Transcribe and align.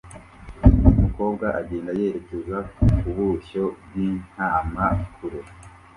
Umukobwa 0.97 1.45
agenda 1.59 1.91
yerekeza 1.99 2.57
ku 2.99 3.09
bushyo 3.17 3.63
bw'intama 3.83 4.85
kure 5.15 5.39